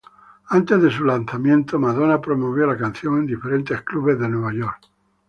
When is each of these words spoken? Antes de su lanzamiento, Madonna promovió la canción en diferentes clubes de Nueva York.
Antes 0.49 0.81
de 0.81 0.89
su 0.89 1.03
lanzamiento, 1.05 1.77
Madonna 1.77 2.19
promovió 2.19 2.65
la 2.65 2.75
canción 2.75 3.19
en 3.19 3.27
diferentes 3.27 3.83
clubes 3.83 4.17
de 4.17 4.29
Nueva 4.29 4.51
York. 4.51 4.79